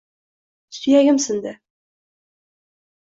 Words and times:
Suyagim 0.69 1.19
sindi. 1.19 1.59